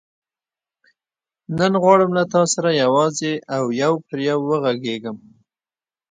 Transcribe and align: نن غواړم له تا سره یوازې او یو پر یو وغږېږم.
نن 1.57 1.71
غواړم 1.83 2.11
له 2.17 2.23
تا 2.33 2.41
سره 2.53 2.69
یوازې 2.83 3.33
او 3.55 3.63
یو 3.81 3.93
پر 4.05 4.17
یو 4.29 4.39
وغږېږم. 4.49 5.17